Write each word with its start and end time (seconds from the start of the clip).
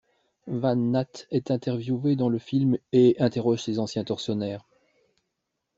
Vann 0.47 0.89
Nath 0.93 1.27
est 1.29 1.51
interviewé 1.51 2.15
dans 2.15 2.27
le 2.29 2.39
film 2.39 2.79
et 2.91 3.15
interroge 3.19 3.61
ses 3.65 3.77
anciens 3.77 4.03
tortionnaires. 4.03 4.65